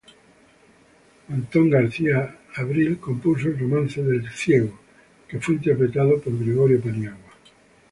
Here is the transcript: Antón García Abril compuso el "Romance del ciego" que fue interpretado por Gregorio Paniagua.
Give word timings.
Antón 1.37 1.69
García 1.69 2.35
Abril 2.55 2.97
compuso 2.97 3.49
el 3.49 3.59
"Romance 3.59 4.01
del 4.01 4.27
ciego" 4.31 4.73
que 5.27 5.39
fue 5.39 5.53
interpretado 5.53 6.19
por 6.19 6.39
Gregorio 6.43 6.81
Paniagua. 6.81 7.33